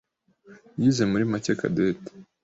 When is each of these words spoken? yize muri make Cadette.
yize 0.81 1.03
muri 1.11 1.23
make 1.31 1.53
Cadette. 1.59 2.09